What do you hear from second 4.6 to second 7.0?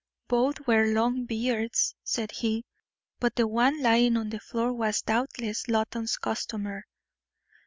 was doubtless Loton's customer.